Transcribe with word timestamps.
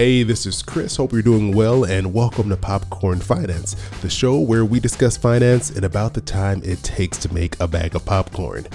Hey, 0.00 0.22
this 0.22 0.46
is 0.46 0.62
Chris. 0.62 0.96
Hope 0.96 1.12
you're 1.12 1.20
doing 1.20 1.54
well, 1.54 1.84
and 1.84 2.14
welcome 2.14 2.48
to 2.48 2.56
Popcorn 2.56 3.18
Finance, 3.20 3.76
the 4.00 4.08
show 4.08 4.40
where 4.40 4.64
we 4.64 4.80
discuss 4.80 5.18
finance 5.18 5.68
in 5.68 5.84
about 5.84 6.14
the 6.14 6.22
time 6.22 6.62
it 6.64 6.82
takes 6.82 7.18
to 7.18 7.34
make 7.34 7.60
a 7.60 7.68
bag 7.68 7.94
of 7.94 8.06
popcorn. 8.06 8.66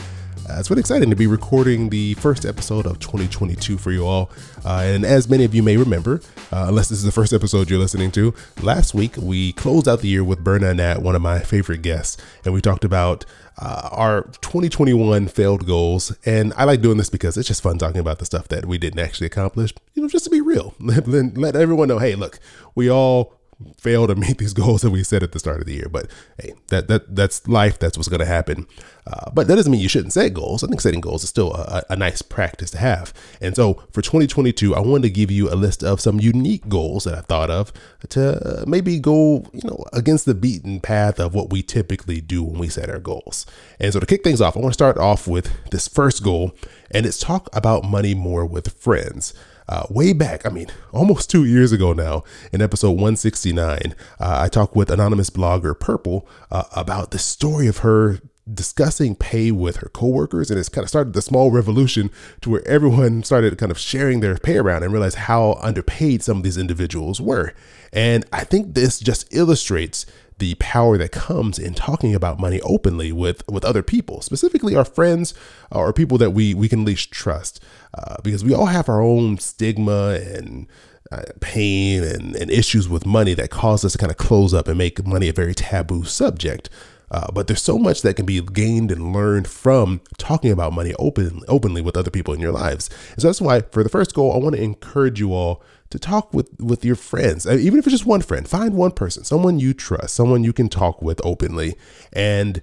Uh, 0.48 0.60
it's 0.60 0.70
been 0.70 0.78
exciting 0.78 1.10
to 1.10 1.16
be 1.16 1.26
recording 1.26 1.90
the 1.90 2.14
first 2.16 2.46
episode 2.46 2.86
of 2.86 3.00
2022 3.00 3.80
for 3.80 3.92
you 3.92 4.06
all. 4.06 4.30
Uh, 4.64 4.84
and 4.86 5.04
as 5.04 5.28
many 5.28 5.44
of 5.44 5.56
you 5.56 5.64
may 5.64 5.76
remember, 5.76 6.22
uh, 6.52 6.66
unless 6.68 6.90
this 6.90 7.00
is 7.00 7.04
the 7.04 7.12
first 7.12 7.34
episode 7.34 7.68
you're 7.68 7.80
listening 7.80 8.12
to, 8.12 8.32
last 8.62 8.94
week 8.94 9.18
we 9.18 9.54
closed 9.54 9.88
out 9.88 10.02
the 10.02 10.08
year 10.08 10.24
with 10.24 10.44
Berna 10.44 10.68
Anat, 10.68 11.02
one 11.02 11.16
of 11.16 11.22
my 11.22 11.40
favorite 11.40 11.82
guests, 11.82 12.18
and 12.44 12.54
we 12.54 12.62
talked 12.62 12.86
about 12.86 13.26
uh, 13.58 13.90
our 13.92 14.24
2021 14.42 15.30
failed 15.30 15.66
goals. 15.66 16.16
And 16.26 16.54
I 16.56 16.66
like 16.66 16.82
doing 16.82 16.98
this 16.98 17.10
because 17.10 17.38
it's 17.38 17.48
just 17.48 17.64
fun 17.64 17.80
talking 17.80 18.00
about 18.00 18.20
the 18.20 18.26
stuff 18.26 18.48
that 18.50 18.68
we 18.68 18.78
didn't 18.78 19.00
actually 19.00 19.28
accomplish, 19.28 19.74
you 19.96 20.04
know, 20.04 20.08
just 20.08 20.26
to 20.26 20.30
be 20.30 20.42
real. 20.42 20.76
let, 20.80 21.08
let 21.08 21.56
everyone 21.56 21.88
know 21.88 21.98
hey, 21.98 22.14
look, 22.14 22.40
we 22.76 22.88
all 22.88 23.34
fail 23.78 24.08
to 24.08 24.16
meet 24.16 24.38
these 24.38 24.54
goals 24.62 24.82
that 24.82 24.92
we 24.92 25.04
set 25.04 25.24
at 25.24 25.32
the 25.32 25.40
start 25.40 25.60
of 25.60 25.66
the 25.66 25.74
year. 25.74 25.88
But 25.90 26.10
hey, 26.40 26.54
that 26.68 26.88
that 26.88 27.16
that's 27.16 27.48
life. 27.48 27.80
That's 27.80 27.98
what's 27.98 28.10
going 28.10 28.20
to 28.20 28.26
happen. 28.26 28.68
Uh, 29.08 29.30
but 29.32 29.48
that 29.48 29.56
doesn't 29.56 29.72
mean 29.72 29.82
you 29.82 29.90
shouldn't 29.90 30.14
set 30.14 30.34
goals. 30.34 30.64
I 30.64 30.68
think 30.68 30.82
setting 30.82 31.02
goals 31.02 31.24
is 31.24 31.30
still 31.30 31.54
a, 31.54 31.84
a, 31.92 31.96
nice 31.96 32.24
practice 32.24 32.72
to 32.72 32.80
have. 32.80 33.14
And 33.40 33.56
so 33.56 33.76
for 33.92 34.02
2022, 34.02 34.76
I 34.76 34.80
wanted 34.80 35.04
to 35.04 35.10
give 35.12 35.30
you 35.30 35.48
a 35.48 35.54
list 35.54 35.84
of 35.84 36.02
some 36.02 36.20
unique 36.20 36.68
goals 36.68 37.04
that 37.04 37.14
I 37.14 37.22
thought 37.22 37.52
of 37.52 37.72
to 38.10 38.62
uh, 38.62 38.66
maybe 38.66 39.00
go 39.00 39.46
you 39.54 39.62
know 39.64 39.86
against 39.94 40.26
the 40.26 40.34
beaten 40.34 40.80
path 40.80 41.20
of 41.20 41.36
what 41.36 41.52
we 41.52 41.62
typically 41.62 42.20
do 42.20 42.44
when 42.44 42.60
we 42.60 42.68
set 42.68 42.90
our 42.90 43.00
goals. 43.00 43.46
And 43.80 43.94
so 43.94 44.00
to 44.00 44.06
kick 44.06 44.24
things 44.24 44.42
off, 44.42 44.58
I 44.58 44.60
want 44.60 44.72
to 44.72 44.78
start 44.78 44.98
off 44.98 45.28
with 45.28 45.52
this 45.70 45.88
first 45.88 46.24
goal, 46.24 46.54
and 46.90 47.06
it's 47.06 47.20
talk 47.20 47.48
about 47.54 47.84
money 47.84 48.16
more 48.16 48.46
with 48.46 48.74
friends 48.74 49.34
uh, 49.68 49.86
way 49.90 50.14
back, 50.14 50.46
I 50.46 50.50
mean, 50.50 50.68
almost 50.92 51.30
two 51.30 51.46
years 51.46 51.72
ago 51.72 51.94
now, 51.94 52.24
in 52.52 52.62
episode 52.62 52.92
169, 52.92 53.96
uh, 54.20 54.40
I 54.42 54.48
talked 54.48 54.76
with 54.76 54.90
anonymous 54.90 55.30
blogger 55.30 55.78
Purple 55.78 56.28
uh, 56.52 56.64
about 56.76 57.12
the 57.12 57.20
story 57.20 57.68
of 57.68 57.80
her 57.80 58.20
discussing 58.54 59.16
pay 59.16 59.52
with 59.52 59.78
her 59.78 59.90
coworkers 59.90 60.52
and 60.52 60.60
it's 60.60 60.70
kind 60.70 60.84
of 60.84 60.90
started 60.90 61.14
the 61.14 61.22
small 61.22 61.50
revolution 61.50 62.12
to 62.42 62.50
where 62.50 62.68
everyone 62.68 63.24
started 63.24 63.58
kind 63.58 63.72
of 63.72 63.80
sharing 63.80 64.20
their 64.20 64.38
pay 64.38 64.58
around 64.58 64.84
and 64.84 64.94
realized 64.94 65.18
how 65.18 65.58
underpaid 65.62 66.22
some 66.22 66.38
of 66.38 66.44
these 66.44 66.58
individuals 66.58 67.20
were 67.20 67.54
and 67.92 68.24
i 68.32 68.44
think 68.44 68.76
this 68.76 69.00
just 69.00 69.34
illustrates 69.34 70.06
the 70.38 70.54
power 70.56 70.96
that 70.98 71.12
comes 71.12 71.58
in 71.58 71.74
talking 71.74 72.14
about 72.14 72.40
money 72.40 72.62
openly 72.62 73.12
with 73.12 73.42
with 73.48 73.66
other 73.66 73.82
people 73.82 74.22
specifically 74.22 74.76
our 74.76 74.86
friends 74.86 75.34
or 75.72 75.92
people 75.92 76.20
that 76.20 76.32
we 76.32 76.54
we 76.54 76.70
can 76.70 76.86
least 76.86 77.10
trust 77.10 77.64
uh, 77.98 78.18
because 78.24 78.44
we 78.44 78.54
all 78.54 78.68
have 78.68 78.88
our 78.88 79.02
own 79.02 79.40
stigma 79.40 80.20
and 80.22 80.68
uh, 81.12 81.22
pain 81.40 82.04
and, 82.04 82.36
and 82.36 82.50
issues 82.50 82.90
with 82.90 83.06
money 83.06 83.34
that 83.34 83.50
cause 83.50 83.86
us 83.86 83.94
to 83.94 83.98
kind 83.98 84.12
of 84.12 84.18
close 84.18 84.54
up 84.54 84.68
and 84.68 84.78
make 84.78 85.06
money 85.06 85.30
a 85.30 85.34
very 85.34 85.54
taboo 85.54 86.04
subject. 86.04 86.70
Uh, 87.12 87.32
but 87.32 87.48
there's 87.48 87.62
so 87.62 87.78
much 87.78 88.02
that 88.02 88.16
can 88.16 88.26
be 88.26 88.42
gained 88.42 88.92
and 88.92 89.14
learned 89.14 89.48
from 89.48 90.02
talking 90.18 90.52
about 90.52 90.74
money 90.74 90.94
open, 90.98 91.42
openly 91.48 91.82
with 91.82 91.96
other 91.98 92.12
people 92.12 92.34
in 92.34 92.40
your 92.40 92.52
lives. 92.52 92.90
And 93.14 93.22
so 93.22 93.28
that's 93.28 93.42
why, 93.42 93.62
for 93.62 93.84
the 93.84 93.90
first 93.90 94.14
goal, 94.14 94.34
I 94.34 94.38
want 94.38 94.56
to 94.56 94.62
encourage 94.62 95.20
you 95.20 95.34
all 95.34 95.64
to 95.92 96.00
talk 96.00 96.34
with 96.34 96.50
with 96.60 96.84
your 96.84 96.96
friends, 96.96 97.46
uh, 97.46 97.54
even 97.54 97.80
if 97.80 97.86
it's 97.86 97.94
just 97.94 98.06
one 98.06 98.22
friend. 98.22 98.48
Find 98.48 98.74
one 98.74 98.92
person, 98.92 99.24
someone 99.24 99.60
you 99.60 99.74
trust, 99.74 100.16
someone 100.16 100.44
you 100.44 100.54
can 100.54 100.68
talk 100.68 101.02
with 101.02 101.22
openly, 101.24 101.76
and 102.12 102.62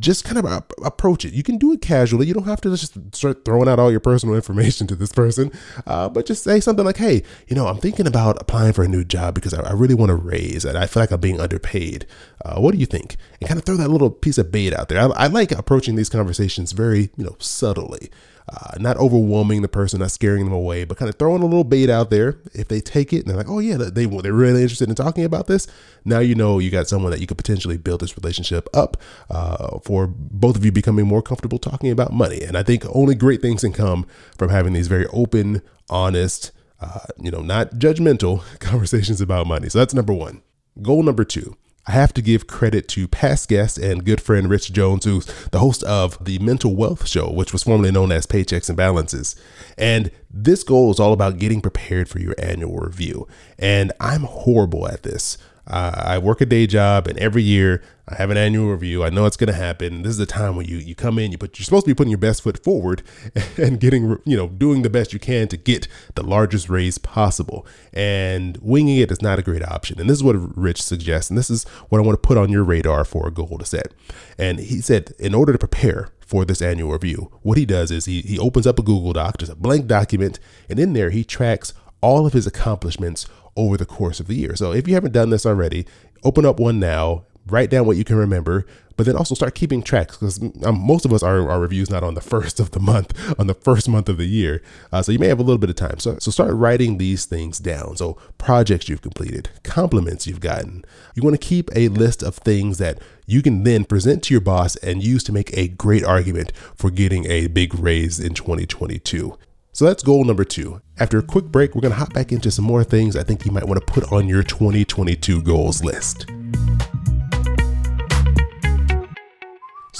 just 0.00 0.24
kind 0.24 0.36
of 0.36 0.64
approach 0.84 1.24
it. 1.24 1.32
You 1.32 1.44
can 1.44 1.56
do 1.56 1.72
it 1.72 1.80
casually. 1.80 2.26
You 2.26 2.34
don't 2.34 2.44
have 2.44 2.60
to 2.62 2.70
just 2.76 3.14
start 3.14 3.44
throwing 3.44 3.68
out 3.68 3.78
all 3.78 3.90
your 3.90 4.00
personal 4.00 4.34
information 4.36 4.86
to 4.88 4.96
this 4.96 5.12
person, 5.12 5.52
uh, 5.86 6.08
but 6.08 6.26
just 6.26 6.42
say 6.42 6.58
something 6.58 6.84
like, 6.84 6.96
"Hey, 6.96 7.22
you 7.46 7.54
know, 7.54 7.66
I'm 7.66 7.78
thinking 7.78 8.06
about 8.06 8.40
applying 8.40 8.72
for 8.72 8.82
a 8.82 8.88
new 8.88 9.04
job 9.04 9.34
because 9.34 9.54
I, 9.54 9.62
I 9.62 9.72
really 9.72 9.94
want 9.94 10.10
to 10.10 10.16
raise, 10.16 10.64
and 10.64 10.76
I 10.76 10.86
feel 10.86 11.02
like 11.02 11.12
I'm 11.12 11.20
being 11.20 11.40
underpaid. 11.40 12.06
Uh, 12.44 12.60
what 12.60 12.72
do 12.72 12.78
you 12.78 12.86
think?" 12.86 13.16
And 13.40 13.48
kind 13.48 13.58
of 13.58 13.64
throw 13.64 13.76
that 13.76 13.90
little 13.90 14.10
piece 14.10 14.38
of 14.38 14.50
bait 14.50 14.74
out 14.74 14.88
there. 14.88 15.00
I, 15.00 15.06
I 15.06 15.26
like 15.28 15.52
approaching 15.52 15.94
these 15.94 16.08
conversations 16.08 16.72
very, 16.72 17.10
you 17.16 17.24
know, 17.24 17.36
subtly 17.38 18.10
uh, 18.52 18.76
not 18.78 18.96
overwhelming 18.96 19.62
the 19.62 19.68
person, 19.68 20.00
not 20.00 20.10
scaring 20.10 20.44
them 20.44 20.52
away, 20.52 20.84
but 20.84 20.96
kind 20.96 21.08
of 21.08 21.16
throwing 21.18 21.42
a 21.42 21.46
little 21.46 21.64
bait 21.64 21.88
out 21.88 22.10
there. 22.10 22.38
If 22.52 22.68
they 22.68 22.80
take 22.80 23.12
it 23.12 23.20
and 23.20 23.26
they're 23.26 23.36
like, 23.36 23.48
oh 23.48 23.58
yeah, 23.58 23.76
they 23.76 24.06
they're 24.06 24.32
really 24.32 24.62
interested 24.62 24.88
in 24.88 24.94
talking 24.94 25.24
about 25.24 25.46
this, 25.46 25.66
now 26.04 26.18
you 26.18 26.34
know 26.34 26.58
you 26.58 26.70
got 26.70 26.88
someone 26.88 27.10
that 27.12 27.20
you 27.20 27.26
could 27.26 27.36
potentially 27.36 27.76
build 27.76 28.00
this 28.00 28.16
relationship 28.16 28.68
up 28.74 28.96
uh, 29.30 29.78
for 29.84 30.06
both 30.06 30.56
of 30.56 30.64
you 30.64 30.72
becoming 30.72 31.06
more 31.06 31.22
comfortable 31.22 31.58
talking 31.58 31.90
about 31.90 32.12
money. 32.12 32.42
And 32.42 32.56
I 32.56 32.62
think 32.62 32.84
only 32.94 33.14
great 33.14 33.40
things 33.40 33.60
can 33.60 33.72
come 33.72 34.06
from 34.36 34.50
having 34.50 34.72
these 34.72 34.88
very 34.88 35.06
open, 35.12 35.62
honest, 35.88 36.50
uh, 36.80 37.06
you 37.20 37.30
know, 37.30 37.42
not 37.42 37.72
judgmental 37.72 38.42
conversations 38.58 39.20
about 39.20 39.46
money. 39.46 39.68
So 39.68 39.78
that's 39.78 39.94
number 39.94 40.12
one. 40.12 40.42
Goal 40.82 41.02
number 41.02 41.24
two 41.24 41.56
I 41.90 41.94
have 41.94 42.14
to 42.14 42.22
give 42.22 42.46
credit 42.46 42.86
to 42.90 43.08
past 43.08 43.48
guest 43.48 43.76
and 43.76 44.04
good 44.04 44.20
friend 44.20 44.48
Rich 44.48 44.72
Jones, 44.72 45.04
who's 45.04 45.26
the 45.50 45.58
host 45.58 45.82
of 45.82 46.24
the 46.24 46.38
Mental 46.38 46.72
Wealth 46.72 47.08
Show, 47.08 47.32
which 47.32 47.52
was 47.52 47.64
formerly 47.64 47.90
known 47.90 48.12
as 48.12 48.26
Paychecks 48.26 48.68
and 48.68 48.76
Balances. 48.76 49.34
And 49.76 50.12
this 50.30 50.62
goal 50.62 50.92
is 50.92 51.00
all 51.00 51.12
about 51.12 51.38
getting 51.38 51.60
prepared 51.60 52.08
for 52.08 52.20
your 52.20 52.36
annual 52.38 52.76
review. 52.76 53.26
And 53.58 53.90
I'm 53.98 54.22
horrible 54.22 54.86
at 54.86 55.02
this. 55.02 55.36
Uh, 55.66 55.92
I 56.04 56.18
work 56.18 56.40
a 56.40 56.46
day 56.46 56.66
job, 56.66 57.06
and 57.06 57.18
every 57.18 57.42
year 57.42 57.82
I 58.08 58.16
have 58.16 58.30
an 58.30 58.36
annual 58.36 58.70
review. 58.70 59.04
I 59.04 59.10
know 59.10 59.26
it's 59.26 59.36
going 59.36 59.52
to 59.52 59.54
happen. 59.54 60.02
This 60.02 60.10
is 60.10 60.18
the 60.18 60.26
time 60.26 60.56
when 60.56 60.66
you 60.66 60.78
you 60.78 60.94
come 60.94 61.18
in, 61.18 61.30
you 61.30 61.38
put 61.38 61.58
you're 61.58 61.64
supposed 61.64 61.84
to 61.84 61.90
be 61.90 61.94
putting 61.94 62.10
your 62.10 62.18
best 62.18 62.42
foot 62.42 62.62
forward 62.62 63.02
and 63.56 63.78
getting 63.78 64.18
you 64.24 64.36
know 64.36 64.48
doing 64.48 64.82
the 64.82 64.90
best 64.90 65.12
you 65.12 65.18
can 65.18 65.48
to 65.48 65.56
get 65.56 65.86
the 66.14 66.22
largest 66.22 66.68
raise 66.68 66.98
possible. 66.98 67.66
And 67.92 68.56
winging 68.60 68.98
it 68.98 69.10
is 69.12 69.22
not 69.22 69.38
a 69.38 69.42
great 69.42 69.62
option. 69.62 70.00
And 70.00 70.10
this 70.10 70.18
is 70.18 70.24
what 70.24 70.36
Rich 70.56 70.82
suggests, 70.82 71.30
and 71.30 71.38
this 71.38 71.50
is 71.50 71.64
what 71.88 71.98
I 71.98 72.02
want 72.02 72.20
to 72.20 72.26
put 72.26 72.38
on 72.38 72.50
your 72.50 72.64
radar 72.64 73.04
for 73.04 73.28
a 73.28 73.30
goal 73.30 73.58
to 73.58 73.64
set. 73.64 73.92
And 74.38 74.58
he 74.58 74.80
said, 74.80 75.12
in 75.18 75.34
order 75.34 75.52
to 75.52 75.58
prepare 75.58 76.08
for 76.20 76.44
this 76.44 76.62
annual 76.62 76.92
review, 76.92 77.30
what 77.42 77.58
he 77.58 77.66
does 77.66 77.90
is 77.90 78.06
he 78.06 78.22
he 78.22 78.38
opens 78.38 78.66
up 78.66 78.78
a 78.78 78.82
Google 78.82 79.12
Doc, 79.12 79.38
just 79.38 79.52
a 79.52 79.56
blank 79.56 79.86
document, 79.86 80.40
and 80.68 80.80
in 80.80 80.94
there 80.94 81.10
he 81.10 81.22
tracks 81.22 81.74
all 82.00 82.26
of 82.26 82.32
his 82.32 82.46
accomplishments 82.46 83.26
over 83.56 83.76
the 83.76 83.86
course 83.86 84.20
of 84.20 84.26
the 84.26 84.34
year. 84.34 84.56
So 84.56 84.72
if 84.72 84.88
you 84.88 84.94
haven't 84.94 85.12
done 85.12 85.30
this 85.30 85.46
already, 85.46 85.86
open 86.24 86.46
up 86.46 86.58
one 86.60 86.80
now, 86.80 87.24
write 87.46 87.70
down 87.70 87.86
what 87.86 87.96
you 87.96 88.04
can 88.04 88.16
remember, 88.16 88.66
but 88.96 89.06
then 89.06 89.16
also 89.16 89.34
start 89.34 89.54
keeping 89.54 89.82
tracks 89.82 90.16
because 90.16 90.42
um, 90.62 90.78
most 90.78 91.06
of 91.06 91.12
us 91.14 91.22
are 91.22 91.50
our 91.50 91.58
reviews 91.58 91.88
not 91.88 92.04
on 92.04 92.14
the 92.14 92.20
first 92.20 92.60
of 92.60 92.72
the 92.72 92.80
month, 92.80 93.14
on 93.40 93.46
the 93.46 93.54
first 93.54 93.88
month 93.88 94.08
of 94.08 94.18
the 94.18 94.26
year. 94.26 94.62
Uh, 94.92 95.02
so 95.02 95.10
you 95.10 95.18
may 95.18 95.28
have 95.28 95.38
a 95.38 95.42
little 95.42 95.58
bit 95.58 95.70
of 95.70 95.76
time. 95.76 95.98
So, 95.98 96.18
so 96.18 96.30
start 96.30 96.52
writing 96.52 96.98
these 96.98 97.24
things 97.24 97.58
down. 97.58 97.96
So 97.96 98.18
projects 98.38 98.88
you've 98.88 99.02
completed, 99.02 99.48
compliments 99.62 100.26
you've 100.26 100.40
gotten. 100.40 100.84
You 101.14 101.22
want 101.22 101.40
to 101.40 101.46
keep 101.46 101.70
a 101.74 101.88
list 101.88 102.22
of 102.22 102.36
things 102.36 102.78
that 102.78 102.98
you 103.26 103.42
can 103.42 103.64
then 103.64 103.84
present 103.84 104.22
to 104.24 104.34
your 104.34 104.42
boss 104.42 104.76
and 104.76 105.02
use 105.02 105.24
to 105.24 105.32
make 105.32 105.56
a 105.56 105.68
great 105.68 106.04
argument 106.04 106.52
for 106.74 106.90
getting 106.90 107.24
a 107.26 107.46
big 107.46 107.74
raise 107.74 108.20
in 108.20 108.34
2022. 108.34 109.36
So 109.72 109.84
that's 109.84 110.02
goal 110.02 110.24
number 110.24 110.44
two. 110.44 110.80
After 110.98 111.18
a 111.18 111.22
quick 111.22 111.46
break, 111.46 111.74
we're 111.74 111.80
going 111.80 111.92
to 111.92 111.98
hop 111.98 112.12
back 112.12 112.32
into 112.32 112.50
some 112.50 112.64
more 112.64 112.84
things 112.84 113.16
I 113.16 113.22
think 113.22 113.46
you 113.46 113.52
might 113.52 113.66
want 113.66 113.80
to 113.84 113.92
put 113.92 114.12
on 114.12 114.28
your 114.28 114.42
2022 114.42 115.42
goals 115.42 115.84
list. 115.84 116.26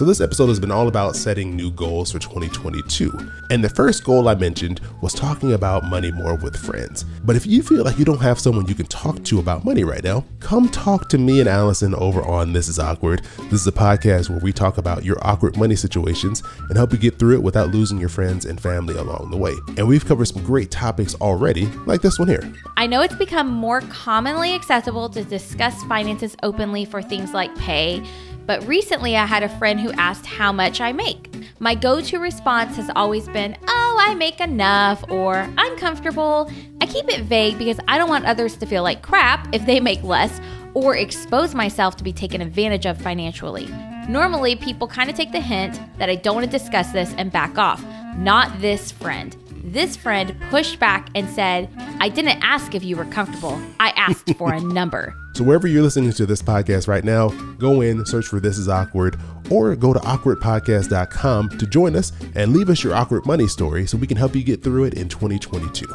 So, 0.00 0.06
this 0.06 0.22
episode 0.22 0.46
has 0.46 0.58
been 0.58 0.70
all 0.70 0.88
about 0.88 1.14
setting 1.14 1.54
new 1.54 1.70
goals 1.70 2.10
for 2.12 2.18
2022. 2.18 3.12
And 3.50 3.62
the 3.62 3.68
first 3.68 4.02
goal 4.02 4.30
I 4.30 4.34
mentioned 4.34 4.80
was 5.02 5.12
talking 5.12 5.52
about 5.52 5.84
money 5.84 6.10
more 6.10 6.36
with 6.36 6.56
friends. 6.56 7.04
But 7.22 7.36
if 7.36 7.46
you 7.46 7.62
feel 7.62 7.84
like 7.84 7.98
you 7.98 8.06
don't 8.06 8.22
have 8.22 8.40
someone 8.40 8.66
you 8.66 8.74
can 8.74 8.86
talk 8.86 9.22
to 9.24 9.40
about 9.40 9.66
money 9.66 9.84
right 9.84 10.02
now, 10.02 10.24
come 10.38 10.70
talk 10.70 11.10
to 11.10 11.18
me 11.18 11.40
and 11.40 11.48
Allison 11.50 11.94
over 11.96 12.22
on 12.22 12.54
This 12.54 12.66
Is 12.66 12.78
Awkward. 12.78 13.20
This 13.50 13.60
is 13.60 13.66
a 13.66 13.72
podcast 13.72 14.30
where 14.30 14.38
we 14.38 14.54
talk 14.54 14.78
about 14.78 15.04
your 15.04 15.18
awkward 15.20 15.58
money 15.58 15.76
situations 15.76 16.42
and 16.70 16.78
help 16.78 16.92
you 16.92 16.98
get 16.98 17.18
through 17.18 17.34
it 17.34 17.42
without 17.42 17.68
losing 17.68 18.00
your 18.00 18.08
friends 18.08 18.46
and 18.46 18.58
family 18.58 18.94
along 18.94 19.30
the 19.30 19.36
way. 19.36 19.52
And 19.76 19.86
we've 19.86 20.06
covered 20.06 20.28
some 20.28 20.42
great 20.42 20.70
topics 20.70 21.14
already, 21.16 21.66
like 21.84 22.00
this 22.00 22.18
one 22.18 22.28
here. 22.28 22.50
I 22.78 22.86
know 22.86 23.02
it's 23.02 23.16
become 23.16 23.48
more 23.48 23.82
commonly 23.82 24.54
accessible 24.54 25.10
to 25.10 25.22
discuss 25.24 25.84
finances 25.84 26.36
openly 26.42 26.86
for 26.86 27.02
things 27.02 27.34
like 27.34 27.54
pay 27.56 28.02
but 28.46 28.66
recently, 28.66 29.16
I 29.16 29.26
had 29.26 29.42
a 29.42 29.58
friend 29.58 29.80
who 29.80 29.92
asked 29.92 30.26
how 30.26 30.52
much 30.52 30.80
I 30.80 30.92
make. 30.92 31.28
My 31.58 31.74
go 31.74 32.00
to 32.00 32.18
response 32.18 32.76
has 32.76 32.90
always 32.96 33.28
been, 33.28 33.56
oh, 33.68 33.96
I 34.00 34.14
make 34.14 34.40
enough, 34.40 35.04
or 35.10 35.48
I'm 35.58 35.76
comfortable. 35.76 36.50
I 36.80 36.86
keep 36.86 37.08
it 37.08 37.22
vague 37.22 37.58
because 37.58 37.78
I 37.86 37.98
don't 37.98 38.08
want 38.08 38.24
others 38.24 38.56
to 38.56 38.66
feel 38.66 38.82
like 38.82 39.02
crap 39.02 39.48
if 39.54 39.66
they 39.66 39.80
make 39.80 40.02
less 40.02 40.40
or 40.74 40.96
expose 40.96 41.54
myself 41.54 41.96
to 41.96 42.04
be 42.04 42.12
taken 42.12 42.40
advantage 42.40 42.86
of 42.86 43.00
financially. 43.00 43.66
Normally, 44.08 44.56
people 44.56 44.88
kind 44.88 45.10
of 45.10 45.16
take 45.16 45.32
the 45.32 45.40
hint 45.40 45.78
that 45.98 46.08
I 46.08 46.16
don't 46.16 46.34
want 46.34 46.50
to 46.50 46.58
discuss 46.58 46.92
this 46.92 47.14
and 47.18 47.30
back 47.30 47.58
off. 47.58 47.84
Not 48.16 48.60
this 48.60 48.90
friend. 48.90 49.36
This 49.62 49.96
friend 49.96 50.34
pushed 50.48 50.80
back 50.80 51.10
and 51.14 51.28
said, 51.28 51.68
I 52.00 52.08
didn't 52.08 52.42
ask 52.42 52.74
if 52.74 52.82
you 52.82 52.96
were 52.96 53.04
comfortable. 53.04 53.60
I 53.78 53.90
asked 53.90 54.34
for 54.36 54.52
a 54.54 54.60
number. 54.78 55.14
So, 55.34 55.44
wherever 55.44 55.68
you're 55.68 55.82
listening 55.82 56.12
to 56.12 56.26
this 56.26 56.42
podcast 56.42 56.88
right 56.88 57.04
now, 57.04 57.28
go 57.58 57.82
in, 57.82 58.04
search 58.06 58.26
for 58.26 58.40
This 58.40 58.58
Is 58.58 58.68
Awkward, 58.68 59.18
or 59.50 59.76
go 59.76 59.92
to 59.92 60.00
awkwardpodcast.com 60.00 61.50
to 61.50 61.66
join 61.66 61.94
us 61.94 62.12
and 62.34 62.52
leave 62.52 62.70
us 62.70 62.82
your 62.82 62.94
awkward 62.94 63.26
money 63.26 63.46
story 63.46 63.86
so 63.86 63.96
we 63.98 64.06
can 64.06 64.16
help 64.16 64.34
you 64.34 64.42
get 64.42 64.62
through 64.62 64.84
it 64.84 64.94
in 64.94 65.08
2022. 65.08 65.86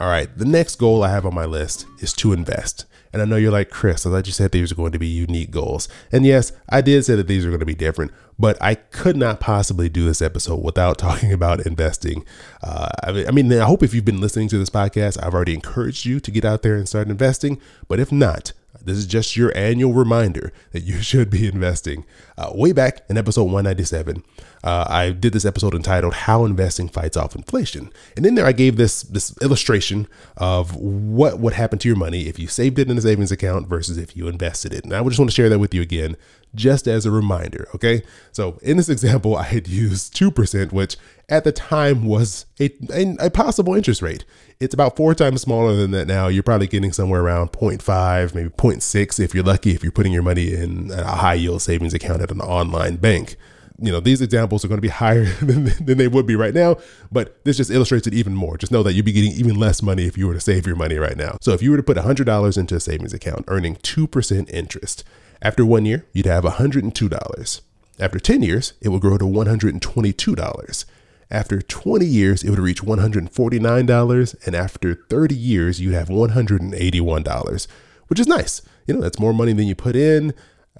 All 0.00 0.08
right, 0.08 0.28
the 0.36 0.44
next 0.44 0.76
goal 0.76 1.02
I 1.02 1.10
have 1.10 1.26
on 1.26 1.34
my 1.34 1.44
list 1.44 1.86
is 1.98 2.12
to 2.14 2.32
invest. 2.32 2.86
And 3.12 3.20
I 3.20 3.24
know 3.24 3.36
you're 3.36 3.50
like, 3.50 3.70
Chris, 3.70 4.06
I 4.06 4.10
thought 4.10 4.26
you 4.26 4.32
said 4.32 4.52
these 4.52 4.70
are 4.70 4.76
going 4.76 4.92
to 4.92 4.98
be 4.98 5.08
unique 5.08 5.50
goals. 5.50 5.88
And 6.12 6.24
yes, 6.24 6.52
I 6.68 6.82
did 6.82 7.04
say 7.04 7.16
that 7.16 7.26
these 7.26 7.44
are 7.44 7.48
going 7.48 7.60
to 7.60 7.66
be 7.66 7.74
different, 7.74 8.12
but 8.38 8.56
I 8.60 8.76
could 8.76 9.16
not 9.16 9.40
possibly 9.40 9.88
do 9.88 10.04
this 10.04 10.22
episode 10.22 10.62
without 10.62 10.98
talking 10.98 11.32
about 11.32 11.66
investing. 11.66 12.24
Uh, 12.62 12.88
I, 13.02 13.12
mean, 13.12 13.26
I 13.26 13.30
mean, 13.32 13.52
I 13.52 13.64
hope 13.64 13.82
if 13.82 13.92
you've 13.92 14.04
been 14.04 14.20
listening 14.20 14.48
to 14.48 14.58
this 14.58 14.70
podcast, 14.70 15.20
I've 15.20 15.34
already 15.34 15.54
encouraged 15.54 16.04
you 16.04 16.20
to 16.20 16.30
get 16.30 16.44
out 16.44 16.62
there 16.62 16.76
and 16.76 16.88
start 16.88 17.08
investing. 17.08 17.60
But 17.88 17.98
if 17.98 18.12
not, 18.12 18.52
this 18.88 18.98
is 18.98 19.06
just 19.06 19.36
your 19.36 19.56
annual 19.56 19.92
reminder 19.92 20.52
that 20.72 20.82
you 20.82 21.00
should 21.02 21.30
be 21.30 21.46
investing. 21.46 22.04
Uh, 22.36 22.52
way 22.54 22.72
back 22.72 23.02
in 23.08 23.16
episode 23.18 23.44
197, 23.44 24.22
uh, 24.64 24.84
I 24.88 25.10
did 25.10 25.32
this 25.32 25.44
episode 25.44 25.74
entitled 25.74 26.14
"How 26.14 26.44
Investing 26.44 26.88
Fights 26.88 27.16
Off 27.16 27.34
Inflation," 27.34 27.92
and 28.16 28.26
in 28.26 28.34
there 28.34 28.46
I 28.46 28.52
gave 28.52 28.76
this 28.76 29.02
this 29.02 29.36
illustration 29.40 30.08
of 30.36 30.76
what 30.76 31.38
would 31.38 31.54
happen 31.54 31.78
to 31.80 31.88
your 31.88 31.96
money 31.96 32.28
if 32.28 32.38
you 32.38 32.48
saved 32.48 32.78
it 32.78 32.90
in 32.90 32.98
a 32.98 33.00
savings 33.00 33.32
account 33.32 33.68
versus 33.68 33.98
if 33.98 34.16
you 34.16 34.28
invested 34.28 34.72
it. 34.72 34.84
And 34.84 34.92
I 34.92 35.02
just 35.04 35.18
want 35.18 35.30
to 35.30 35.34
share 35.34 35.48
that 35.48 35.58
with 35.58 35.74
you 35.74 35.82
again, 35.82 36.16
just 36.54 36.86
as 36.88 37.06
a 37.06 37.10
reminder. 37.10 37.68
Okay, 37.74 38.02
so 38.32 38.58
in 38.62 38.76
this 38.76 38.88
example, 38.98 39.36
I 39.36 39.44
had 39.44 39.68
used 39.68 40.14
two 40.14 40.30
percent, 40.30 40.72
which 40.72 40.96
at 41.28 41.44
the 41.44 41.52
time 41.52 42.06
was 42.06 42.46
a, 42.58 42.70
a, 42.92 43.26
a 43.26 43.30
possible 43.30 43.74
interest 43.74 44.00
rate. 44.00 44.24
It's 44.60 44.74
about 44.74 44.96
four 44.96 45.14
times 45.14 45.42
smaller 45.42 45.76
than 45.76 45.90
that 45.90 46.06
now. 46.06 46.28
You're 46.28 46.42
probably 46.42 46.66
getting 46.66 46.92
somewhere 46.92 47.20
around 47.20 47.52
0.5, 47.52 48.34
maybe 48.34 48.48
0.6 48.48 49.20
if 49.20 49.34
you're 49.34 49.44
lucky, 49.44 49.72
if 49.72 49.82
you're 49.82 49.92
putting 49.92 50.12
your 50.12 50.22
money 50.22 50.54
in 50.54 50.90
a 50.90 51.04
high 51.04 51.34
yield 51.34 51.62
savings 51.62 51.94
account 51.94 52.22
at 52.22 52.30
an 52.30 52.40
online 52.40 52.96
bank. 52.96 53.36
You 53.80 53.92
know, 53.92 54.00
these 54.00 54.20
examples 54.20 54.64
are 54.64 54.68
going 54.68 54.78
to 54.78 54.82
be 54.82 54.88
higher 55.04 55.24
than, 55.24 55.64
than 55.64 55.98
they 55.98 56.08
would 56.08 56.26
be 56.26 56.34
right 56.34 56.54
now, 56.54 56.78
but 57.12 57.44
this 57.44 57.58
just 57.58 57.70
illustrates 57.70 58.06
it 58.06 58.14
even 58.14 58.34
more. 58.34 58.56
Just 58.56 58.72
know 58.72 58.82
that 58.82 58.94
you'd 58.94 59.04
be 59.04 59.12
getting 59.12 59.32
even 59.32 59.56
less 59.56 59.82
money 59.82 60.06
if 60.06 60.16
you 60.16 60.26
were 60.26 60.34
to 60.34 60.40
save 60.40 60.66
your 60.66 60.76
money 60.76 60.96
right 60.96 61.16
now. 61.16 61.36
So 61.40 61.52
if 61.52 61.62
you 61.62 61.70
were 61.70 61.76
to 61.76 61.82
put 61.82 61.96
$100 61.96 62.58
into 62.58 62.74
a 62.74 62.80
savings 62.80 63.12
account, 63.12 63.44
earning 63.48 63.76
2% 63.76 64.50
interest, 64.50 65.04
after 65.40 65.64
one 65.64 65.84
year, 65.84 66.06
you'd 66.12 66.26
have 66.26 66.42
$102. 66.42 67.60
After 68.00 68.18
10 68.18 68.42
years, 68.42 68.72
it 68.80 68.88
would 68.88 69.00
grow 69.00 69.18
to 69.18 69.24
$122. 69.24 70.84
After 71.30 71.60
20 71.60 72.06
years, 72.06 72.42
it 72.42 72.50
would 72.50 72.58
reach 72.58 72.82
$149, 72.82 74.46
and 74.46 74.54
after 74.54 74.94
30 74.94 75.34
years, 75.34 75.80
you'd 75.80 75.94
have 75.94 76.08
$181, 76.08 77.66
which 78.06 78.20
is 78.20 78.26
nice. 78.26 78.62
You 78.86 78.94
know, 78.94 79.00
that's 79.00 79.18
more 79.18 79.34
money 79.34 79.52
than 79.52 79.66
you 79.66 79.74
put 79.74 79.94
in. 79.94 80.32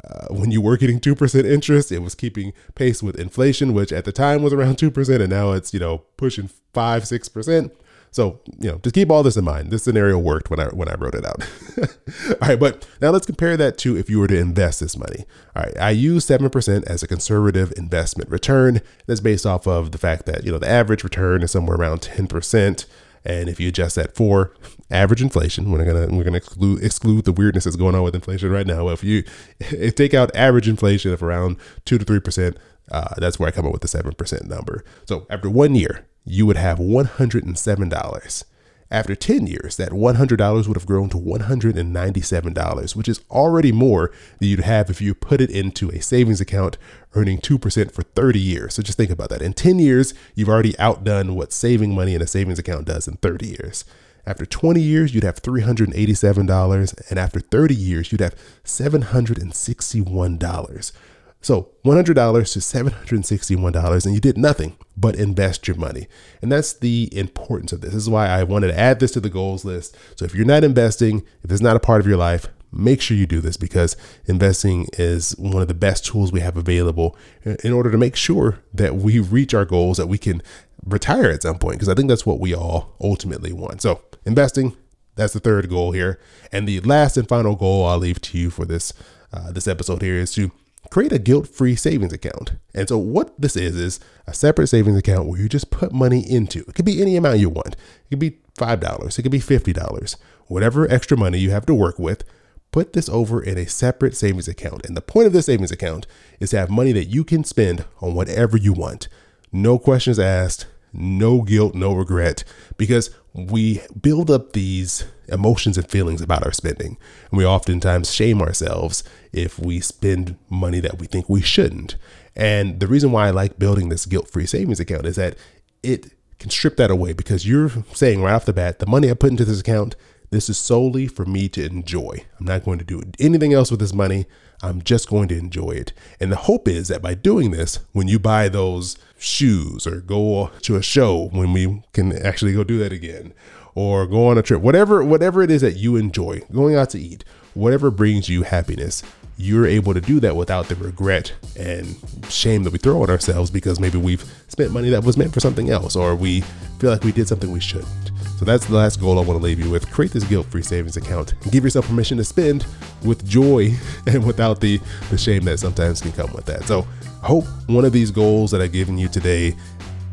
Uh, 0.08 0.28
when 0.30 0.50
you 0.50 0.60
were 0.60 0.76
getting 0.76 1.00
2% 1.00 1.44
interest, 1.44 1.92
it 1.92 1.98
was 1.98 2.14
keeping 2.14 2.52
pace 2.74 3.02
with 3.02 3.18
inflation, 3.18 3.74
which 3.74 3.92
at 3.92 4.04
the 4.04 4.12
time 4.12 4.42
was 4.42 4.52
around 4.52 4.78
2%, 4.78 5.20
and 5.20 5.30
now 5.30 5.52
it's, 5.52 5.74
you 5.74 5.80
know, 5.80 5.98
pushing 6.16 6.48
5 6.72 7.02
6%. 7.02 7.70
So, 8.10 8.40
you 8.58 8.70
know, 8.70 8.78
just 8.78 8.94
keep 8.94 9.10
all 9.10 9.22
this 9.22 9.36
in 9.36 9.44
mind. 9.44 9.70
This 9.70 9.84
scenario 9.84 10.18
worked 10.18 10.50
when 10.50 10.60
I 10.60 10.66
when 10.66 10.88
I 10.88 10.94
wrote 10.94 11.14
it 11.14 11.24
out. 11.24 11.48
all 12.42 12.48
right, 12.48 12.58
but 12.58 12.86
now 13.00 13.10
let's 13.10 13.26
compare 13.26 13.56
that 13.56 13.78
to 13.78 13.96
if 13.96 14.08
you 14.08 14.18
were 14.18 14.28
to 14.28 14.38
invest 14.38 14.80
this 14.80 14.96
money. 14.96 15.24
All 15.54 15.62
right, 15.62 15.76
I 15.78 15.90
use 15.90 16.26
7% 16.26 16.84
as 16.86 17.02
a 17.02 17.08
conservative 17.08 17.72
investment 17.76 18.30
return. 18.30 18.80
That's 19.06 19.20
based 19.20 19.46
off 19.46 19.66
of 19.66 19.92
the 19.92 19.98
fact 19.98 20.26
that, 20.26 20.44
you 20.44 20.52
know, 20.52 20.58
the 20.58 20.68
average 20.68 21.04
return 21.04 21.42
is 21.42 21.50
somewhere 21.50 21.76
around 21.76 22.00
10%. 22.00 22.86
And 23.24 23.48
if 23.48 23.60
you 23.60 23.68
adjust 23.68 23.96
that 23.96 24.14
for 24.14 24.54
average 24.90 25.20
inflation, 25.20 25.70
we're 25.70 25.84
gonna 25.84 26.06
we're 26.14 26.24
gonna 26.24 26.38
exclude 26.38 26.82
exclude 26.82 27.24
the 27.24 27.32
weirdness 27.32 27.64
that's 27.64 27.76
going 27.76 27.94
on 27.94 28.02
with 28.02 28.14
inflation 28.14 28.50
right 28.50 28.66
now. 28.66 28.88
If 28.88 29.04
you 29.04 29.24
if 29.60 29.94
take 29.96 30.14
out 30.14 30.34
average 30.34 30.68
inflation 30.68 31.12
of 31.12 31.22
around 31.22 31.56
two 31.84 31.98
to 31.98 32.04
three 32.04 32.20
percent, 32.20 32.56
uh, 32.90 33.14
that's 33.18 33.38
where 33.38 33.48
I 33.48 33.50
come 33.50 33.66
up 33.66 33.72
with 33.72 33.82
the 33.82 33.88
seven 33.88 34.14
percent 34.14 34.46
number. 34.46 34.84
So 35.06 35.26
after 35.28 35.50
one 35.50 35.74
year, 35.74 36.06
you 36.28 36.46
would 36.46 36.56
have 36.56 36.78
$107. 36.78 38.44
After 38.90 39.14
10 39.14 39.46
years, 39.46 39.76
that 39.76 39.90
$100 39.90 40.66
would 40.66 40.76
have 40.76 40.86
grown 40.86 41.10
to 41.10 41.18
$197, 41.18 42.96
which 42.96 43.08
is 43.08 43.20
already 43.30 43.70
more 43.70 44.10
than 44.38 44.48
you'd 44.48 44.60
have 44.60 44.88
if 44.88 45.02
you 45.02 45.14
put 45.14 45.42
it 45.42 45.50
into 45.50 45.90
a 45.90 46.00
savings 46.00 46.40
account 46.40 46.78
earning 47.14 47.36
2% 47.38 47.92
for 47.92 48.02
30 48.02 48.40
years. 48.40 48.72
So 48.74 48.82
just 48.82 48.96
think 48.96 49.10
about 49.10 49.28
that. 49.28 49.42
In 49.42 49.52
10 49.52 49.78
years, 49.78 50.14
you've 50.34 50.48
already 50.48 50.78
outdone 50.78 51.34
what 51.34 51.52
saving 51.52 51.94
money 51.94 52.14
in 52.14 52.22
a 52.22 52.26
savings 52.26 52.58
account 52.58 52.86
does 52.86 53.06
in 53.06 53.18
30 53.18 53.46
years. 53.46 53.84
After 54.26 54.46
20 54.46 54.80
years, 54.80 55.14
you'd 55.14 55.24
have 55.24 55.42
$387, 55.42 57.10
and 57.10 57.18
after 57.18 57.40
30 57.40 57.74
years, 57.74 58.10
you'd 58.10 58.22
have 58.22 58.36
$761. 58.64 60.92
So 61.40 61.70
$100 61.84 62.04
to 62.04 62.58
$761, 62.58 64.04
and 64.04 64.14
you 64.14 64.20
did 64.20 64.36
nothing 64.36 64.76
but 64.96 65.16
invest 65.16 65.68
your 65.68 65.76
money. 65.76 66.08
And 66.42 66.50
that's 66.50 66.72
the 66.72 67.08
importance 67.12 67.72
of 67.72 67.80
this. 67.80 67.92
This 67.92 68.02
is 68.02 68.10
why 68.10 68.26
I 68.26 68.42
wanted 68.42 68.68
to 68.68 68.78
add 68.78 68.98
this 68.98 69.12
to 69.12 69.20
the 69.20 69.30
goals 69.30 69.64
list. 69.64 69.96
So 70.16 70.24
if 70.24 70.34
you're 70.34 70.44
not 70.44 70.64
investing, 70.64 71.24
if 71.44 71.52
it's 71.52 71.62
not 71.62 71.76
a 71.76 71.80
part 71.80 72.00
of 72.00 72.06
your 72.06 72.16
life, 72.16 72.48
make 72.72 73.00
sure 73.00 73.16
you 73.16 73.26
do 73.26 73.40
this 73.40 73.56
because 73.56 73.96
investing 74.26 74.86
is 74.94 75.32
one 75.38 75.62
of 75.62 75.68
the 75.68 75.74
best 75.74 76.04
tools 76.04 76.32
we 76.32 76.40
have 76.40 76.56
available 76.56 77.16
in 77.64 77.72
order 77.72 77.90
to 77.90 77.98
make 77.98 78.16
sure 78.16 78.58
that 78.74 78.96
we 78.96 79.20
reach 79.20 79.54
our 79.54 79.64
goals, 79.64 79.96
that 79.96 80.08
we 80.08 80.18
can 80.18 80.42
retire 80.84 81.30
at 81.30 81.42
some 81.42 81.58
point, 81.58 81.76
because 81.76 81.88
I 81.88 81.94
think 81.94 82.08
that's 82.08 82.26
what 82.26 82.40
we 82.40 82.54
all 82.54 82.94
ultimately 83.00 83.52
want. 83.52 83.80
So 83.80 84.02
investing, 84.26 84.76
that's 85.14 85.32
the 85.32 85.40
third 85.40 85.68
goal 85.68 85.92
here. 85.92 86.20
And 86.52 86.68
the 86.68 86.80
last 86.80 87.16
and 87.16 87.28
final 87.28 87.56
goal 87.56 87.86
I'll 87.86 87.98
leave 87.98 88.20
to 88.22 88.38
you 88.38 88.50
for 88.50 88.64
this 88.64 88.92
uh, 89.30 89.52
this 89.52 89.68
episode 89.68 90.00
here 90.00 90.14
is 90.14 90.32
to 90.32 90.50
create 90.90 91.12
a 91.12 91.18
guilt-free 91.18 91.76
savings 91.76 92.12
account. 92.12 92.52
And 92.74 92.88
so 92.88 92.98
what 92.98 93.38
this 93.40 93.56
is 93.56 93.76
is 93.76 94.00
a 94.26 94.34
separate 94.34 94.68
savings 94.68 94.96
account 94.96 95.28
where 95.28 95.40
you 95.40 95.48
just 95.48 95.70
put 95.70 95.92
money 95.92 96.20
into. 96.20 96.60
It 96.60 96.74
could 96.74 96.84
be 96.84 97.00
any 97.00 97.16
amount 97.16 97.40
you 97.40 97.50
want. 97.50 97.74
It 97.74 98.10
could 98.10 98.18
be 98.18 98.38
$5, 98.56 99.18
it 99.18 99.22
could 99.22 99.30
be 99.30 99.40
$50. 99.40 100.16
Whatever 100.46 100.90
extra 100.90 101.16
money 101.16 101.38
you 101.38 101.50
have 101.50 101.66
to 101.66 101.74
work 101.74 101.98
with, 101.98 102.24
put 102.70 102.92
this 102.92 103.08
over 103.08 103.42
in 103.42 103.58
a 103.58 103.66
separate 103.66 104.16
savings 104.16 104.48
account. 104.48 104.86
And 104.86 104.96
the 104.96 105.02
point 105.02 105.26
of 105.26 105.32
this 105.32 105.46
savings 105.46 105.70
account 105.70 106.06
is 106.40 106.50
to 106.50 106.58
have 106.58 106.70
money 106.70 106.92
that 106.92 107.06
you 107.06 107.24
can 107.24 107.44
spend 107.44 107.84
on 108.00 108.14
whatever 108.14 108.56
you 108.56 108.72
want. 108.72 109.08
No 109.52 109.78
questions 109.78 110.18
asked, 110.18 110.66
no 110.92 111.42
guilt, 111.42 111.74
no 111.74 111.94
regret, 111.94 112.44
because 112.76 113.10
we 113.46 113.80
build 114.00 114.30
up 114.30 114.52
these 114.52 115.04
emotions 115.28 115.76
and 115.76 115.88
feelings 115.88 116.20
about 116.20 116.44
our 116.44 116.52
spending. 116.52 116.96
And 117.30 117.38
we 117.38 117.46
oftentimes 117.46 118.12
shame 118.12 118.40
ourselves 118.42 119.04
if 119.32 119.58
we 119.58 119.80
spend 119.80 120.36
money 120.48 120.80
that 120.80 120.98
we 120.98 121.06
think 121.06 121.28
we 121.28 121.42
shouldn't. 121.42 121.96
And 122.34 122.80
the 122.80 122.86
reason 122.86 123.12
why 123.12 123.28
I 123.28 123.30
like 123.30 123.58
building 123.58 123.88
this 123.88 124.06
guilt 124.06 124.28
free 124.30 124.46
savings 124.46 124.80
account 124.80 125.06
is 125.06 125.16
that 125.16 125.36
it 125.82 126.12
can 126.38 126.50
strip 126.50 126.76
that 126.76 126.90
away 126.90 127.12
because 127.12 127.46
you're 127.46 127.70
saying 127.92 128.22
right 128.22 128.32
off 128.34 128.44
the 128.44 128.52
bat, 128.52 128.78
the 128.78 128.86
money 128.86 129.10
I 129.10 129.14
put 129.14 129.30
into 129.30 129.44
this 129.44 129.60
account, 129.60 129.96
this 130.30 130.48
is 130.48 130.58
solely 130.58 131.06
for 131.06 131.24
me 131.24 131.48
to 131.50 131.64
enjoy. 131.64 132.24
I'm 132.38 132.46
not 132.46 132.64
going 132.64 132.78
to 132.78 132.84
do 132.84 133.02
anything 133.18 133.52
else 133.52 133.70
with 133.70 133.80
this 133.80 133.94
money. 133.94 134.26
I'm 134.62 134.82
just 134.82 135.08
going 135.08 135.28
to 135.28 135.38
enjoy 135.38 135.70
it. 135.70 135.92
And 136.20 136.32
the 136.32 136.36
hope 136.36 136.66
is 136.66 136.88
that 136.88 137.02
by 137.02 137.14
doing 137.14 137.50
this, 137.50 137.78
when 137.92 138.08
you 138.08 138.18
buy 138.18 138.48
those 138.48 138.98
shoes 139.18 139.86
or 139.86 140.00
go 140.00 140.50
to 140.62 140.76
a 140.76 140.82
show, 140.82 141.28
when 141.32 141.52
we 141.52 141.82
can 141.92 142.12
actually 142.24 142.54
go 142.54 142.64
do 142.64 142.78
that 142.78 142.92
again, 142.92 143.32
or 143.74 144.06
go 144.06 144.26
on 144.28 144.38
a 144.38 144.42
trip, 144.42 144.60
whatever 144.60 145.04
whatever 145.04 145.42
it 145.42 145.50
is 145.50 145.60
that 145.60 145.76
you 145.76 145.94
enjoy, 145.96 146.40
going 146.52 146.74
out 146.74 146.90
to 146.90 146.98
eat, 146.98 147.24
whatever 147.54 147.90
brings 147.90 148.28
you 148.28 148.42
happiness, 148.42 149.04
you're 149.36 149.66
able 149.66 149.94
to 149.94 150.00
do 150.00 150.18
that 150.18 150.34
without 150.34 150.66
the 150.66 150.74
regret 150.74 151.32
and 151.56 151.96
shame 152.28 152.64
that 152.64 152.72
we 152.72 152.78
throw 152.78 153.02
on 153.02 153.08
ourselves 153.08 153.50
because 153.52 153.78
maybe 153.78 153.96
we've 153.96 154.24
spent 154.48 154.72
money 154.72 154.90
that 154.90 155.04
was 155.04 155.16
meant 155.16 155.32
for 155.32 155.38
something 155.38 155.70
else 155.70 155.94
or 155.94 156.16
we 156.16 156.40
feel 156.80 156.90
like 156.90 157.04
we 157.04 157.12
did 157.12 157.28
something 157.28 157.52
we 157.52 157.60
shouldn't. 157.60 158.10
So 158.38 158.44
that's 158.44 158.66
the 158.66 158.76
last 158.76 159.00
goal 159.00 159.18
I 159.18 159.22
want 159.22 159.40
to 159.40 159.44
leave 159.44 159.58
you 159.58 159.68
with. 159.68 159.90
Create 159.90 160.12
this 160.12 160.22
guilt-free 160.22 160.62
savings 160.62 160.96
account 160.96 161.34
and 161.42 161.50
give 161.50 161.64
yourself 161.64 161.88
permission 161.88 162.16
to 162.18 162.24
spend 162.24 162.64
with 163.04 163.26
joy 163.26 163.72
and 164.06 164.24
without 164.24 164.60
the 164.60 164.80
the 165.10 165.18
shame 165.18 165.42
that 165.46 165.58
sometimes 165.58 166.00
can 166.00 166.12
come 166.12 166.32
with 166.32 166.44
that. 166.44 166.62
So 166.62 166.86
I 167.20 167.26
hope 167.26 167.46
one 167.66 167.84
of 167.84 167.92
these 167.92 168.12
goals 168.12 168.52
that 168.52 168.60
I've 168.60 168.70
given 168.70 168.96
you 168.96 169.08
today 169.08 169.56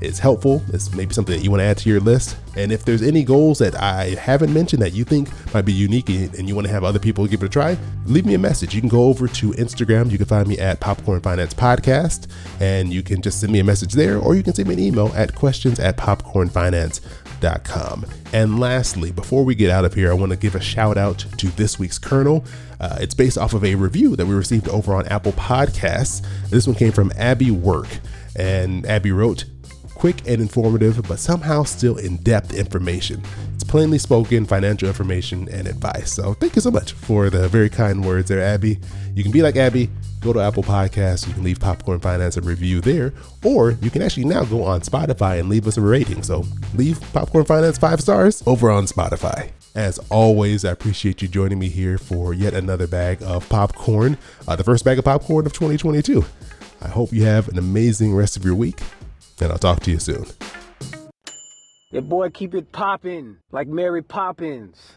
is 0.01 0.17
helpful. 0.17 0.63
It's 0.73 0.91
maybe 0.95 1.13
something 1.13 1.35
that 1.37 1.43
you 1.43 1.51
want 1.51 1.61
to 1.61 1.65
add 1.65 1.77
to 1.77 1.89
your 1.89 1.99
list. 1.99 2.35
And 2.57 2.71
if 2.71 2.83
there's 2.83 3.03
any 3.03 3.23
goals 3.23 3.59
that 3.59 3.75
I 3.75 4.15
haven't 4.15 4.51
mentioned 4.51 4.81
that 4.81 4.93
you 4.93 5.03
think 5.03 5.29
might 5.53 5.61
be 5.63 5.73
unique 5.73 6.09
and 6.09 6.49
you 6.49 6.55
want 6.55 6.65
to 6.65 6.73
have 6.73 6.83
other 6.83 6.99
people 6.99 7.27
give 7.27 7.43
it 7.43 7.45
a 7.45 7.49
try, 7.49 7.77
leave 8.07 8.25
me 8.25 8.33
a 8.33 8.39
message. 8.39 8.73
You 8.73 8.81
can 8.81 8.89
go 8.89 9.03
over 9.03 9.27
to 9.27 9.51
Instagram. 9.51 10.09
You 10.09 10.17
can 10.17 10.25
find 10.25 10.47
me 10.47 10.57
at 10.57 10.79
Popcorn 10.79 11.21
Finance 11.21 11.53
Podcast, 11.53 12.27
and 12.59 12.91
you 12.91 13.03
can 13.03 13.21
just 13.21 13.39
send 13.39 13.53
me 13.53 13.59
a 13.59 13.63
message 13.63 13.93
there, 13.93 14.17
or 14.17 14.35
you 14.35 14.41
can 14.41 14.55
send 14.55 14.67
me 14.67 14.73
an 14.73 14.79
email 14.79 15.11
at 15.15 15.35
questions 15.35 15.79
at 15.79 15.95
popcornfinance.com. 15.95 17.24
And 18.33 18.59
lastly, 18.59 19.11
before 19.11 19.45
we 19.45 19.55
get 19.55 19.69
out 19.69 19.85
of 19.85 19.93
here, 19.93 20.11
I 20.11 20.13
want 20.13 20.31
to 20.31 20.37
give 20.37 20.55
a 20.55 20.59
shout 20.59 20.97
out 20.97 21.19
to 21.37 21.47
this 21.49 21.79
week's 21.79 21.97
Kernel. 21.97 22.43
Uh, 22.79 22.97
it's 22.99 23.13
based 23.13 23.37
off 23.37 23.53
of 23.53 23.63
a 23.63 23.75
review 23.75 24.15
that 24.15 24.25
we 24.25 24.33
received 24.33 24.67
over 24.69 24.93
on 24.93 25.05
Apple 25.07 25.31
Podcasts. 25.33 26.25
This 26.49 26.67
one 26.67 26.75
came 26.75 26.91
from 26.91 27.11
Abby 27.15 27.51
Work. 27.51 27.87
And 28.35 28.85
Abby 28.85 29.11
wrote, 29.11 29.45
quick 29.95 30.27
and 30.27 30.41
informative, 30.41 31.01
but 31.07 31.19
somehow 31.19 31.63
still 31.63 31.97
in 31.97 32.17
depth 32.17 32.53
information. 32.53 33.23
It's 33.53 33.63
plainly 33.63 33.97
spoken 33.97 34.45
financial 34.45 34.87
information 34.87 35.47
and 35.49 35.67
advice. 35.67 36.11
So 36.11 36.33
thank 36.33 36.55
you 36.55 36.61
so 36.61 36.69
much 36.69 36.91
for 36.91 37.29
the 37.29 37.47
very 37.47 37.69
kind 37.69 38.05
words 38.05 38.29
there, 38.29 38.41
Abby. 38.41 38.79
You 39.13 39.23
can 39.23 39.31
be 39.31 39.41
like 39.41 39.55
Abby, 39.55 39.89
go 40.21 40.33
to 40.33 40.39
Apple 40.39 40.63
Podcasts. 40.63 41.27
You 41.27 41.33
can 41.33 41.43
leave 41.43 41.59
Popcorn 41.59 41.99
Finance 41.99 42.37
a 42.37 42.41
review 42.41 42.81
there, 42.81 43.13
or 43.43 43.71
you 43.81 43.89
can 43.89 44.01
actually 44.01 44.25
now 44.25 44.43
go 44.43 44.63
on 44.63 44.81
Spotify 44.81 45.39
and 45.39 45.49
leave 45.49 45.67
us 45.67 45.77
a 45.77 45.81
rating. 45.81 46.23
So 46.23 46.43
leave 46.73 46.99
Popcorn 47.13 47.45
Finance 47.45 47.77
five 47.77 48.01
stars 48.01 48.43
over 48.45 48.69
on 48.71 48.85
Spotify. 48.85 49.51
As 49.75 49.99
always, 50.09 50.63
I 50.63 50.71
appreciate 50.71 51.21
you 51.21 51.27
joining 51.27 51.59
me 51.59 51.67
here 51.67 51.97
for 51.97 52.33
yet 52.33 52.53
another 52.53 52.87
bag 52.87 53.21
of 53.21 53.47
popcorn, 53.49 54.17
uh, 54.47 54.55
the 54.55 54.63
first 54.63 54.85
bag 54.85 54.97
of 54.97 55.05
popcorn 55.05 55.45
of 55.45 55.51
2022. 55.53 56.23
I 56.81 56.87
hope 56.87 57.11
you 57.11 57.23
have 57.25 57.49
an 57.49 57.57
amazing 57.57 58.15
rest 58.15 58.37
of 58.37 58.45
your 58.45 58.55
week, 58.55 58.79
and 59.41 59.51
I'll 59.51 59.57
talk 59.57 59.81
to 59.81 59.91
you 59.91 59.99
soon. 59.99 60.25
Your 61.91 62.01
boy 62.01 62.29
keep 62.29 62.53
it 62.53 62.71
poppin' 62.71 63.37
like 63.51 63.67
Mary 63.67 64.01
Poppins. 64.01 64.94